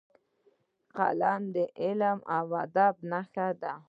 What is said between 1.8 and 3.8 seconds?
علم او ادب نښه ده